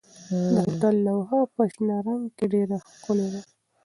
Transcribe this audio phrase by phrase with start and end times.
[0.51, 3.41] د هوټل لوحه په شنه رنګ کې ډېره ښکلې وه.